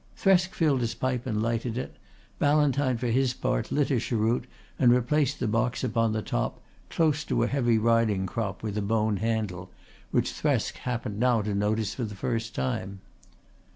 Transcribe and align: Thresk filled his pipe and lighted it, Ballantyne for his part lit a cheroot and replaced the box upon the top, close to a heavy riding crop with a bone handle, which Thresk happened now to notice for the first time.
Thresk 0.17 0.55
filled 0.55 0.81
his 0.81 0.95
pipe 0.95 1.27
and 1.27 1.43
lighted 1.43 1.77
it, 1.77 1.95
Ballantyne 2.39 2.97
for 2.97 3.05
his 3.05 3.35
part 3.35 3.71
lit 3.71 3.91
a 3.91 3.99
cheroot 3.99 4.47
and 4.79 4.91
replaced 4.91 5.39
the 5.39 5.47
box 5.47 5.83
upon 5.83 6.11
the 6.11 6.23
top, 6.23 6.59
close 6.89 7.23
to 7.25 7.43
a 7.43 7.47
heavy 7.47 7.77
riding 7.77 8.25
crop 8.25 8.63
with 8.63 8.75
a 8.79 8.81
bone 8.81 9.17
handle, 9.17 9.69
which 10.09 10.31
Thresk 10.33 10.73
happened 10.77 11.19
now 11.19 11.43
to 11.43 11.53
notice 11.53 11.93
for 11.93 12.03
the 12.03 12.15
first 12.15 12.55
time. 12.55 13.01